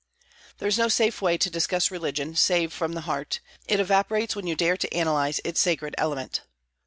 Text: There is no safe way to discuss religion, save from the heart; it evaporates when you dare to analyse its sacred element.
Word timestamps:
There 0.57 0.67
is 0.67 0.79
no 0.79 0.87
safe 0.87 1.21
way 1.21 1.37
to 1.37 1.49
discuss 1.51 1.91
religion, 1.91 2.35
save 2.35 2.73
from 2.73 2.93
the 2.93 3.01
heart; 3.01 3.39
it 3.67 3.79
evaporates 3.79 4.35
when 4.35 4.47
you 4.47 4.55
dare 4.55 4.75
to 4.77 4.91
analyse 4.91 5.39
its 5.43 5.59
sacred 5.59 5.93
element. 5.95 6.41